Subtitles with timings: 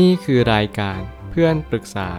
[0.00, 0.98] นี่คือรายการ
[1.30, 2.10] เพื่อนปรึกษา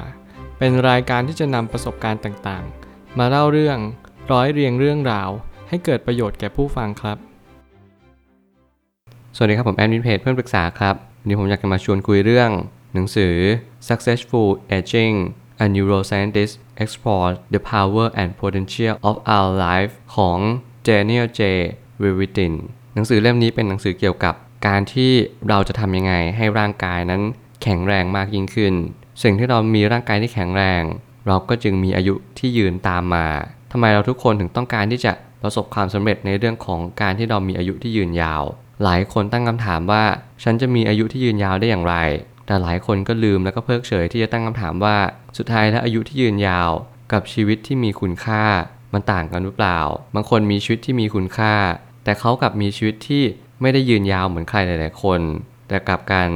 [0.57, 3.77] เป็นรายการที่จะนำประสบการณ์ต่างๆ มาเล่าเรื่อง
[4.31, 5.29] ร้อยเรียงเรื่องราว
[5.69, 7.17] ให้เกิดประโยชน์แก่ผู้ฟังครับ
[9.35, 12.49] สวัสดีครับผมแอดมินเพจเพื่อนปรึกษาครับวันนี้ผมอยากจะมาชวนคุยเรื่อง
[12.93, 13.35] หนังสือ
[13.87, 15.15] Successful Aging
[15.63, 16.53] A Neuroscientist
[16.83, 20.37] Explore the Power and Potential of Our Life ของ
[20.87, 21.41] Daniel J.
[22.03, 22.51] w i v i t i n
[22.93, 24.35] หนังสือเล่มนี้เป็นหนังสือเกี่ยวกับ
[24.67, 25.11] การที่
[25.49, 27.21] เราจะทำยังไงให้ร่างกายนั้น
[27.63, 28.73] แข็งแรงมากยิ่งขึ้น
[29.23, 30.83] สิ่งที่เรามีร่างกายที่แข็งแรง
[31.27, 33.27] เราก็จึงมีอายุที่ยืนตามมา
[33.71, 38.43] ทำไมเราทุกคนถึงต้องการที่จะประสบความสำเร็จในเรื่องของการที่เรามีอายุที่ยืนยาว
[38.83, 40.03] หลายคนตั้งคำถามว่า
[40.43, 41.95] ฉันจะมีอายุที่ยืนยาวได้อย่างไร
[42.45, 44.97] แต่หลายคนก็ลืมแล้วก็เพิกเฉยที่จะตั้งคำถามว่า
[45.37, 46.69] สุดท้ายแล้วอายุที่ยืนยาว
[47.13, 48.43] กับชีวิตที่มีคุณค่า
[48.93, 49.79] มันต่างกันหรือเปล่า
[50.15, 51.53] บางคนมีชีวิตที่มีคุณค่า
[52.03, 53.23] แต่เขากลับมีชีวิตที่
[53.61, 55.19] ไม่ได้ยืนยาวเหมือนใครหลาย ๆ คน
[55.67, 56.27] แต่กลับกัน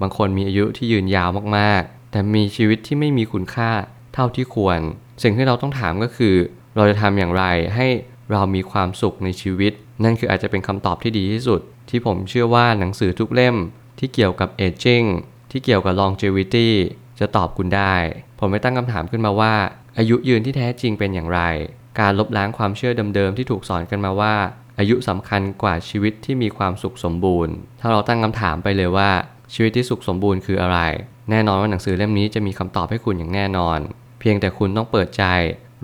[0.00, 3.70] บางคนมีอายุที่ยืนยาวมากๆ แต่มีชีวิตที่ไม่มีคุณค่า
[4.14, 4.78] เท่าที่ควร
[5.22, 6.34] สิ่งที่เราต้องถามก็คือ
[6.76, 7.86] เราจะทำอย่างไรให้
[8.32, 9.72] เรามีความสุขในชีวิต
[10.04, 13.56] นั่นคืออาจจะเป็นคำตอบที่ดีที่สุด ที่ผมเชื่อว่าหนังสือทุกเล่ม
[13.98, 15.06] ที่เกี่ยวกับ aging
[15.50, 16.68] ที่เกี่ยวกับ longevity
[17.20, 17.94] จะตอบคุณได้
[18.38, 19.54] ผมไม่ตั้งคำถามขึ้นมาว่า
[19.98, 21.40] อายุยืนที่แท้จริงเป็นอย่างไร
[22.00, 24.34] การลบล้างความเชื่อเดิมๆที่ถูกสอนกันมาว่า
[24.78, 29.10] อายุสำคัญกว่าชีวิตที่มีความสุขสมบูรณ์ ถ้าเราตั้งคำถามไปเลยว่า
[29.54, 30.78] ชีวิตที่สุขสมบูรณ์คืออะไร
[31.30, 33.78] แน่นอนว่าหนังสือเล่มนี้จะมีคำตอบให้คุณอย่างแน่นอน
[34.20, 35.24] เพียงแต่คุณต้องเปิดใจ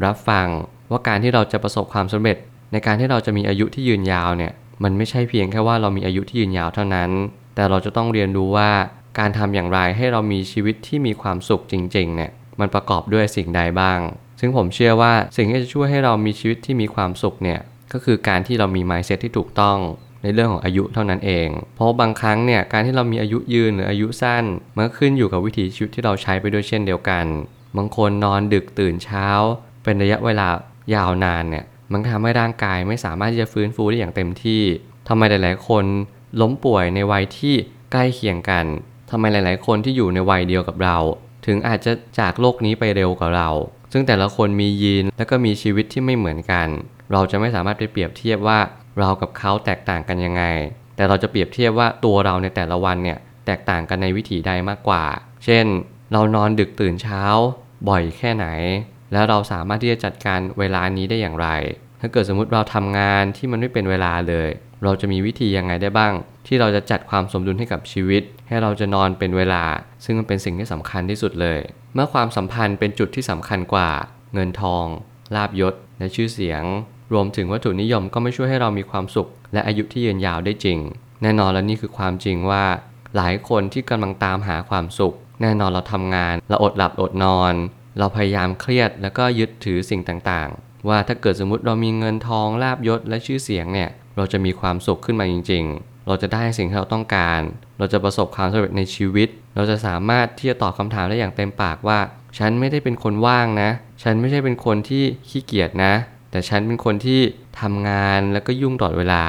[0.04, 0.46] รับฟัง
[0.90, 2.36] ว่าการที่เราจะประสบความสำเร็จ
[2.72, 4.52] ในการที่เราจะมีอายุที่ยืนยาวเนี่ย
[4.82, 7.10] มันไม่ใช่เพียงแค่ว่าเรามีอายุที่ยืนยาวเท่านั้น
[7.54, 8.70] แต่เราจะต้องเรียนรู้ว่า
[9.18, 13.98] การทำอย่างไรให้เรามีชีวิตที่มีความสุขจริงๆเนี่ยมันประกอบด้วยสิ่งใดบ้าง
[14.40, 17.60] ซึ่งผมเชื่อว่าสิ่งที่จะช่วยให้เรามีชีวิตที่มีความสุขเนี่ย
[17.92, 19.78] ก็คือการที่เรามี mindset ที่ถูกต้อง
[20.22, 27.24] ในเรื่องของอายุเท่านั้นเอง เพราะบางครั้งเนี่ยการที่เรามีอายุยืนหรืออายุสั้นมันก็ขึ้นอยู่กับวิถีชีวิตที่เราใช้ไปด้วยเช่นเดียวกัน
[27.76, 29.26] บางคนนอนดึกตื่นเช้า
[29.84, 30.48] เป็นระยะเวลา
[30.94, 34.62] ยาวนานเนี่ยมันทำให้ร่างกายไม่สามารถที่จะฟื้นฟูได้อย่างเต็มที่
[35.08, 35.84] ทำไมหลาย ๆ คน
[36.40, 37.54] ล้มป่วยในวัยที่
[37.92, 38.66] ใกล้เคียงกัน
[39.10, 40.98] ทำไมหลาย ๆ คนที่อยู่ในวัยเดียวกับเรา
[41.46, 43.50] ถึงอาจจะจากโลกนี้ไปเร็วกว่าเรา
[43.92, 46.68] ซึ่งแต่ละคนมียีนและก็มีชีวิตที่ไม่เหมือนกัน
[47.12, 48.58] เราจะไม่สามารถไปเปรียบเทียบว่า
[48.98, 50.44] เรากับเขาแตกต่างกันยังไง
[50.96, 55.04] แต่เราจะเปรียบเทียบว่าตัวเราในแต่ละวันเนี่ยแตกต่างกันในวิถีใดมากกว่า
[55.44, 55.66] เช่น
[56.12, 57.22] เรานอนดึกตื่นเช้า
[57.88, 58.46] บ่อยแค่ไหน
[59.12, 61.48] แล้วเราสามารถที่จะจัดการเวลานี้ได้อย่างไร
[62.00, 64.48] ถ้าเกิดสมมุติเราทำงานที่มันไม่เป็นเวลาเลย
[64.84, 66.12] เราจะมีวิธียังไงได้บ้าง
[66.46, 69.64] ที่เราจะจัดความสมดุลให้กับชีวิต ให้เราจะนอนเป็นเวลา
[70.04, 71.60] ซึ่งมันเป็นสิ่งที่สำคัญที่สุดเลย
[71.94, 73.90] เมื่อความสัมพันธ์เป็นจุดที่สำคัญกว่า
[74.34, 74.84] เงินทอง
[75.34, 76.62] ลาบยศ และชื่อเสียง
[77.12, 80.78] รวมถึงวัตถุนิยมก็ไม่ช่วยให้เรามีความสุข และอายุที่ยืนยาวได้จริง
[81.22, 82.64] แน่นอนและนี่คือความจริงว่า
[83.16, 87.54] หลายคนที่กำลังตามหาความสุข แน่นอนเราทำงาน เราอดหลับอดนอน
[87.98, 97.40] เราพยายามเครียดแล้วก็ยึดถือสิ่งต่างๆ ว่าถ้าเกิดสมมติเรามีเงินทองลาบยศและชื่อเสียงเนี่ยเราจะมีความสุขขึ้นมาจริง ๆ เราจะได้สิ่งที่เราต้องการ
[97.78, 101.98] เราจะประสบความสำเร็จในชีวิต เราจะสามารถที่จะตอบคำถามได้อย่างเต็มปากว่า
[102.38, 103.70] ฉันไม่ได้เป็นคนว่างนะ
[104.02, 105.94] ฉันไม่ใช่เป็นคนที่ขี้เกียจนะ
[106.32, 107.20] แต่ฉันเป็นคนที่
[107.60, 109.24] ทำงานแล้วก็ยุ่งตลอดเวลา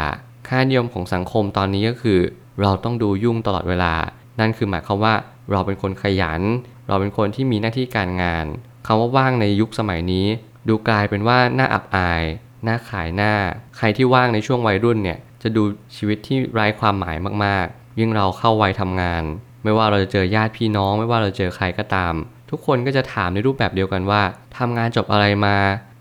[0.48, 2.20] ค่านิยมของสังคมตอนนี้ก็คือ
[2.62, 3.94] เราต้องดูยุ่งตลอดเวลา
[4.40, 5.16] นั่นคือหมายความว่า
[5.52, 6.42] เราเป็นคนขยัน
[6.88, 8.46] เราเป็นคนที่มีหน้าที่การงาน
[8.86, 10.28] คำว่าว่างในยุคสมัยนี้
[10.68, 12.24] ดูกลายเป็นว่าหน้าอับอาย
[12.64, 13.34] หน้าขายหน้า
[13.78, 15.64] ใครที่ว่างในช่วงวัยรุ่นเนี่ยจะดู
[15.96, 19.24] ชีวิตที่ไร้ความหมายมากๆ ยิ่งเราเข้าวัยทำงาน
[19.64, 22.14] ไม่ว่าเราจะเจอญาติพี่น้อง ไม่ว่าเราเจอใครก็ตาม
[22.50, 24.22] ทุกคนก็จะถามในรูปแบบเดียวกันว่า
[24.58, 25.58] ทำงานจบอะไรมา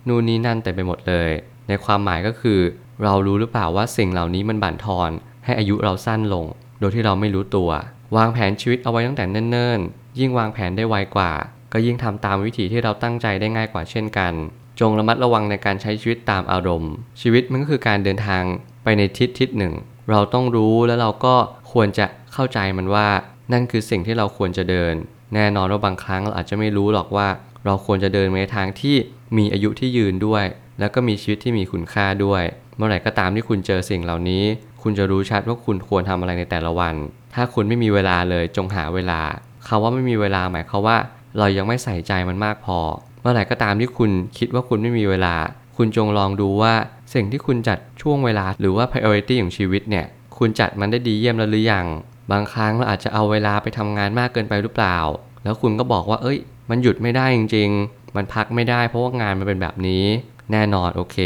[0.08, 1.30] นู่นนี่นั่นเต็มไปหมดเลย
[1.68, 2.60] ในความหมายก็คือ
[3.02, 5.10] เรารู้หรือเปล่าว่าสิ่งเหล่านี้มันบั่นทอน
[5.44, 6.46] ให้อายุเราสั้นลง
[6.80, 7.70] โดยที่เราไม่รู้ตัว
[8.16, 11.32] วางแผนชีวิตเอาไว้ตั้งแต่เนิ่นๆ ยิ่งวางแผนได้ไวกว่า
[11.72, 14.32] ก็ยิ่งทำตามวิธีที่เราตั้งใจได้ง่ายกว่าเช่นกัน
[14.80, 18.42] จงระมัดระวังในการใช้ชีวิตตามอารมณ์ ชีวิตมันก็คือการเดินทาง
[18.84, 19.74] ไปในทิศทิศหนึ่ง
[20.10, 21.34] เราต้องรู้แล้วเราก็
[21.72, 23.08] ควรจะเข้าใจมันว่า
[23.52, 24.94] นั่นคือสิ่งที่เราควรจะเดิน
[25.34, 27.28] แน่นอนว่าบางครั้งเราอาจจะไม่รู้หรอกว่า
[27.64, 28.96] เราควรจะเดินในทางที่
[29.36, 30.44] มีอายุที่ยืนด้วย
[30.78, 32.42] แล้วก็มีชีวิตที่มีคุณค่าด้วย
[32.76, 34.44] เมื่อไหร่ก็ตามที่คุณเจอสิ่งเหล่านี้
[34.82, 36.94] คุณจะรู้ชัดว่าคุณควรทำอะไรในแต่ละวัน
[37.34, 39.20] ถ้าคุณไม่มีเวลาเลยจงหาเวลา
[39.66, 40.98] คาว่าไม่มีเวลาหมายความว่า
[41.38, 42.78] เรายังไม่ใส่ใจมันมากพอ
[43.20, 45.34] เมื่อไหร่ก็ตามที่คุณคิดว่าคุณไม่มีเวลา
[45.76, 46.74] คุณจงลองดูว่า
[47.14, 50.06] สิ่งที่คุณจัดช่วงเวลาหรือว่า priority ของชีวิตเนี่ย
[50.38, 51.86] คุณจัดมันได้ดีเยี่ยมแล้วหรือยัง
[52.32, 54.96] บางครั้งเราอาจจะเอาเวลาไปทำงานมากเกินไปหรือเปล่า
[55.44, 56.38] แล้วคุณก็บอกว่า เอ้ย
[56.72, 57.70] มันหยุดไม่ได้จริง
[58.16, 60.04] มันพักไม่ได้ เพราะว่างานมันเป็นแบบนี้
[60.52, 61.16] แน่นอนโอเค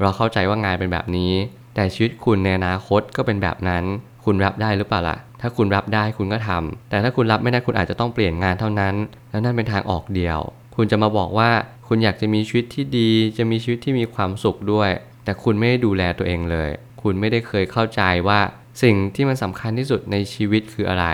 [0.00, 1.32] เราเข้าใจว่างานเป็นแบบนี้
[1.74, 3.84] แต่ชีวิตคุณในอนาคตก็เป็นแบบนั้น
[4.24, 8.94] คุณรับได้หรือเปล่าล่ะ ถ้าคุณรับได้คุณก็ทำแต่ถ้าคุณรับไม่ได้คุณอาจจะต้องเปลี่ยนงานเท่านั้น
[9.30, 10.38] แล้วนั่นเป็นทางออกเดียว
[10.76, 11.50] คุณจะมาบอกว่า
[11.88, 14.90] คุณอยากจะมีชีวิตที่ดี จะมีชีวิตที่มีความสุขด้วย
[15.24, 16.70] แต่คุณไม่ได้ดูแลตัวเองเลย
[17.02, 18.40] คุณไม่ได้เคยเข้าใจว่า
[18.82, 21.06] สิ่งที่มันสำคัญที่สุดในชีวิตคืออะไร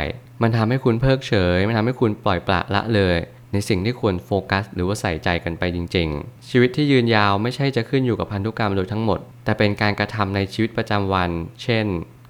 [0.43, 3.19] มันทำให้คุณเพิกเฉย มันทำให้คุณปล่อยปละละเลย
[3.53, 11.31] ในสิ่งที่ควรโฟกัส หรือว่าใส่ใจกันไปจริง ๆ ชีวิตที่ยืนยาวไม่ใช่จะขึ้นอยู่กับพันธุกรรมโดยทั้งหมด แต่เป็นการกระทำในชีวิตประจำวัน
[11.63, 11.87] เช่น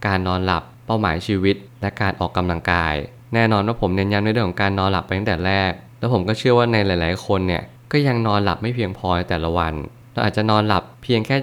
[0.07, 2.95] การนอนหลับ เป้าหมายชีวิต และการออกกำลังกาย
[3.35, 7.63] แน่นอนว่าผมเน้นย้ำในเรื่องของการนอนหลับไปตั้งแต่แรก แล้วผมก็เชื่อว่าในหลาย ๆ คนเนี่ย
[7.93, 9.75] ก็ยังนอนหลับไม่เพียงพอในแต่ละวัน
[10.13, 11.37] เราอาจจะนอนหลับเพียงแค่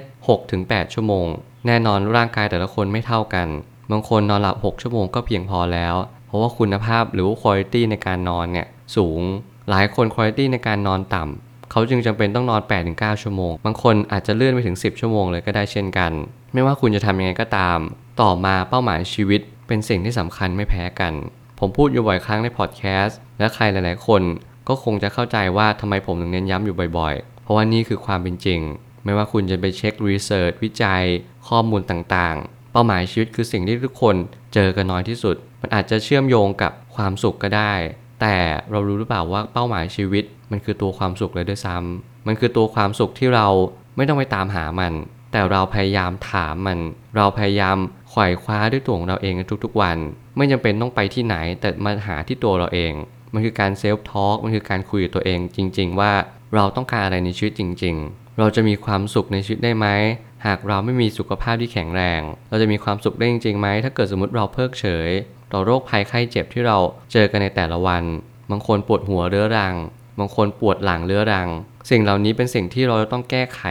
[0.44, 1.28] 6-8 ชั่วโมง
[1.68, 3.48] แน่นอนร่างกายแต่ละคนไม่เท่ากัน
[3.92, 5.96] บางคนนอนหลับ 6 ชั่วโมงก็เพียงพอแล้ว
[6.28, 9.22] เพราะว่าคุณภาพหรือว่าคุณภาพในการนอนเนี่ยสูง
[9.70, 16.12] หลายคนคุณภาพในการนอนต่ำเขาจึงจำเป็นต้องนอน 8-9 ชั่วโมง บางคนอาจจะเลื่อนไปถึง 10 ชั่วโมงเลยก็ได้เช่นกัน
[16.54, 17.80] ไม่ว่าคุณจะทำยังไงก็ตาม
[18.22, 21.14] ต่อมาเป้าหมายชีวิตเป็นสิ่งที่สำคัญไม่แพ้กัน
[21.60, 24.22] ผมพูดอยู่บ่อยครั้งในพอดแคสต์และใครหลายๆ คน
[24.68, 28.60] ก็คงจะเข้าใจว่าทำไมผมถึงเน้นย้ำอยู่บ่อยๆ เพราะว่านี่คือความเป็นจริง
[29.04, 31.04] ไม่ว่าคุณจะไปเช็ค research วิจัย
[31.48, 34.16] ข้อมูลต่างๆ เป้าหมายชีวิตคือสิ่งที่ทุกคน
[34.54, 37.74] เจอกันน้อยที่สุด มันอาจจะเชื่อมโยงกับความสุขก็ได้
[38.28, 38.42] แต่
[38.72, 43.48] เรารู้หรือเปล่าว่าเป้าหมายชีวิต มันคือตัวความสุขเลยด้วยซ้ำมันคือตัวความสุขที่เรา
[43.96, 44.94] ไม่ต้องไปตามหามัน
[45.32, 46.80] แต่เราพยายามตามมัน
[47.16, 47.78] เราพยายาม
[48.10, 49.34] ไขว่คว้าด้วยตัวของเราเอง
[49.64, 49.98] ทุกๆวัน
[50.38, 52.94] ไม่จำเป็นต้องไปที่ไหน แต่มาหาที่ตัวเราเอง
[53.34, 56.12] มันคือการ self-talk มันคือการคุยกับตัวเองจริง ๆ ว่า
[56.56, 59.88] เราต้องการอะไรในชีวิตจริง ๆ เราจะมีความสุขในชีวิตได้ไหม
[60.46, 65.10] หากเราไม่มีสุขภาพที่แข็งแรง เราจะมีความสุขได้จริงๆไหมถ้าเกิดสมมติเราเพิกเฉย
[65.56, 66.78] ต่อโรคภัยไข้เจ็บที่เรา
[67.12, 68.04] เจอกันในแต่ละวัน
[68.52, 69.76] บางคนปวดหัวเรื้อรัง
[70.20, 71.50] บางคนปวดหลังเรื้อรัง
[71.90, 73.62] สิ่งเหล่านี้เป็นสิ่งที่เราต้องแก้ไข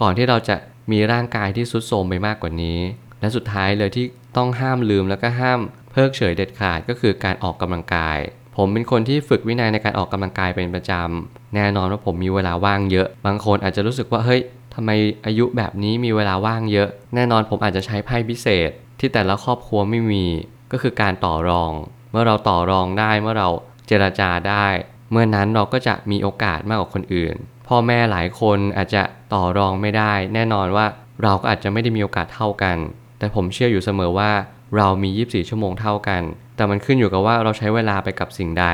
[0.00, 0.56] ก่อนที่เราจะ
[0.92, 2.78] มีร่างกายที่ทรุดโทรมไปมากกว่านี้
[3.20, 4.04] และสุดท้ายเลยที่
[4.36, 5.60] ต้องห้ามลืมแล้วก็ห้าม
[5.92, 8.18] เพิกเฉยเด็ดขาดก็คือการออกกำลังกาย
[8.56, 14.40] ผมเป็นคนที่ฝึกวินัยในการออกกำลังกายเป็นประจำแน่นอนว่าผมมีเวลาว่างเยอะ บางคนอาจจะรู้สึกว่าเฮ้ย
[14.74, 14.90] ทำไม
[15.26, 20.24] อายุแบบนี้มีเวลาว่างเยอะ แน่นอนผมอาจจะใช้ไพ่พิเศษที่แต่ละครอบครัวไม่มี
[20.72, 21.72] ก็คือการต่อรอง
[22.10, 23.48] เมื่อเราต่อรองได้เมื่อเรา
[23.86, 24.66] เจรจาได้
[25.10, 27.34] เมื่อนั้นเราก็จะมีโอกาสมากกว่าคนอื่น
[27.68, 29.02] พ่อแม่หลายคนอาจจะ
[29.34, 30.86] ต่อรองไม่ได้ แน่นอนว่า
[31.22, 32.76] เราก็อาจจะไม่ได้มีโอกาสเท่ากัน
[33.18, 34.30] แต่ผมเชื่ออยู่เสมอว่า
[34.76, 36.22] เรามี 24 ชั่วโมงเท่ากัน
[36.56, 38.66] แต่มันขึ้นอยู่กับว่าเราใช้เวลาไปกับสิ่งใด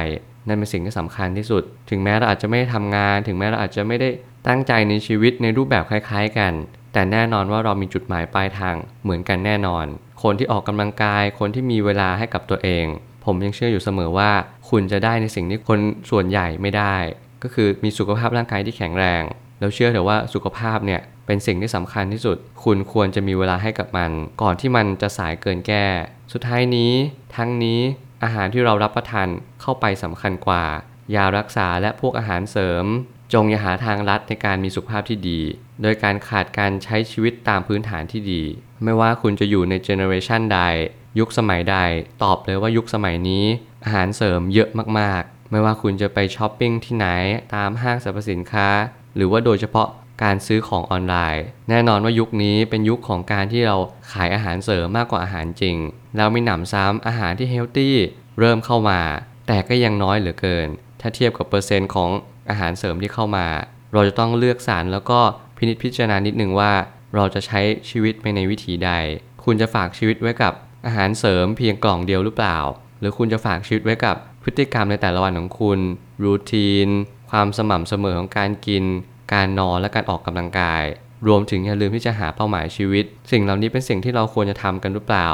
[0.49, 4.09] นั่นเป็นสิ่งที่สำคัญที่สุด ถึงแม้เราอาจจะไม่ได้ทำงาน ถึงแม้เราอาจจะไม่ได้
[4.49, 6.53] ตั้งใจในชีวิตในรูปแบบคล้าย ๆ กัน
[6.93, 9.87] แต่แน่นอนว่าเรามีจุดหมายปลายทางเหมือนกันแน่นอน
[10.23, 12.87] คนที่ออกกำลังกาย คนที่มีเวลาให้กับตัวเอง
[13.25, 14.31] ผมยังเชื่ออยู่เสมอว่า
[14.71, 15.81] คุณจะได้ในสิ่งที่คน
[16.11, 16.97] ส่วนใหญ่ไม่ได้
[17.43, 19.23] ก็คือมีสุขภาพร่างกายที่แข็งแรง
[19.61, 24.11] แล้วเชื่อเถอะว่าสุขภาพเนี่ยเป็นสิ่งที่สำคัญที่สุด คุณควรจะมีเวลาให้กับมัน
[24.43, 25.87] ก่อนที่มันจะสายเกินแก้
[26.33, 26.93] สุดท้ายนี้
[27.37, 27.81] ทั้งนี้
[28.25, 29.29] อาหารที่เรารับประทาน
[29.61, 30.65] เข้าไปสำคัญกว่า
[31.15, 32.85] ยารักษาและพวกอาหารเสริม
[33.33, 35.41] จงอย่าหาทางลัดในการมีสุขภาพที่ดี
[35.83, 38.43] โดยการขาดการใช้ชีวิตตามพื้นฐานที่ดี
[38.85, 40.61] ไม่ว่าคุณจะอยู่ในเจเนอเรชันใด
[41.19, 41.77] ยุคสมัยใด
[42.23, 43.45] ตอบเลยว่ายุคสมัยนี้
[43.85, 44.69] อาหารเสริมเยอะ
[44.99, 47.09] มากๆ ไม่ว่าคุณจะไปช้อปปิ้งที่ไหน
[47.55, 48.69] ตามห้างสรรพสินค้า
[49.17, 49.89] หรือว่าโดยเฉพาะ
[50.23, 53.77] การซื้อของออนไลน์ แน่นอนว่ายุคนี้เป็นยุคของการที่เรา
[54.13, 55.77] ขายอาหารเสริมมากกว่าอาหารจริง
[56.17, 57.97] แล้วมีหนำซ้ำอาหารที่เฮลตี้
[58.39, 59.01] เริ่มเข้ามา
[59.47, 60.69] แต่ก็ยังน้อยเหลือเกิน
[61.01, 62.11] ถ้าเทียบกับเปอร์เซ็นต์ของ
[62.51, 63.47] อาหารเสริมที่เข้ามา
[63.93, 65.21] เราจะต้องเลือกสรรแล้วก็
[65.57, 66.73] พินิจพิจารณานิดนึงว่า
[67.15, 68.91] เราจะใช้ชีวิตไปในวิถีใด
[69.45, 70.53] คุณจะฝากชีวิตไว้กับ
[70.87, 72.59] อาหารเสริมเพียงกล่องเดียวหรือเปล่า
[73.01, 75.79] หรือคุณจะฝากชีวิตไว้กับพฤติกรรมในแต่ละวันของคุณ
[76.25, 76.89] รูทีน
[77.31, 78.85] ความสม่ำเสมอของการกิน
[79.33, 80.83] การนอนและการออกกำลังกาย
[81.27, 85.29] รวมถึงอย่าลืมที่จะหาเป้าหมายชีวิต สิ่งเหล่านี้เป็นสิ่งที่เราควรจะทำกันหรือเปล่า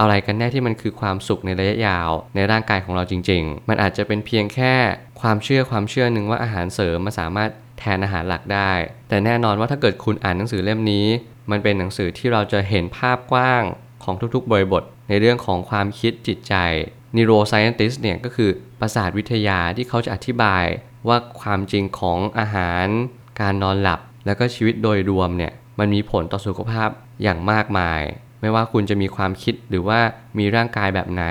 [0.00, 4.74] อะไรกันแน่ที่มันคือความสุขในระยะยาว ในร่างกายของเราจริง ๆ มันอาจจะเป็นเพียงแค่
[5.20, 8.72] ความเชื่อความเชื่อหนึ่งว่าอาหารเสริมมันสามารถแทนอาหารหลักได้
[9.08, 11.06] แต่แน่นอนว่าถ้าเกิดคุณอ่านหนังสือเล่มนี้
[11.50, 13.62] มันเป็นหนังสือที่เราจะเห็นภาพกว้าง
[14.04, 16.54] ของทุกๆ บริบท ในเรื่องของความคิดจิตใจ
[17.16, 20.64] neuroscientist เนี่ยก็คือประสาทวิทยาที่เขาจะอธิบาย
[21.08, 22.86] ว่าความจริงของอาหาร
[23.40, 26.88] การนอนหลับ แล้วก็ชีวิตโดยรวมเนี่ยมันมีผลต่อสุขภาพ
[27.22, 28.02] อย่างมากมาย
[28.40, 30.00] ไม่ว่าคุณจะมีความคิดหรือว่า
[30.38, 31.24] มีร่างกายแบบไหน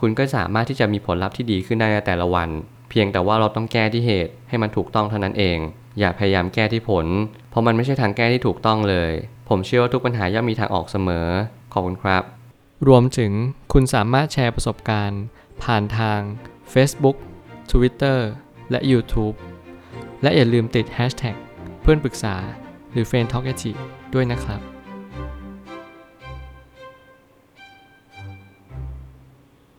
[0.00, 2.48] คุณก็สามารถที่จะมีผลลัพธ์ที่ดีขึ้นได้ในแต่ละวัน
[3.00, 5.58] พียงแต่ว่าเราต้องแก้ที่เหตุให้มันถูกต้องเท่านั้นเอง
[5.98, 7.06] อย่าพยายามแก้ที่ผล
[7.50, 9.12] เพราะมันไม่ใช่ทางแก้ที่ถูกต้องเลย
[9.48, 11.28] ผมเชื่อว่าทุกปัญหาย่อมมีทางออกเสมอ
[11.72, 12.22] ขอบคุณครับ
[12.88, 13.32] รวมถึง
[13.72, 15.22] คุณสามารถแชร์ประสบการณ์
[15.62, 16.20] ผ่านทาง
[16.72, 17.16] Facebook
[17.70, 18.18] Twitter
[18.70, 19.36] และ YouTube
[20.22, 21.36] และอย่าลืมติด Hashtag
[21.82, 22.36] เพื่อนปรึกษา
[22.92, 23.44] หรือ f r ร e n d Talk
[24.14, 24.60] ด้วยนะครับ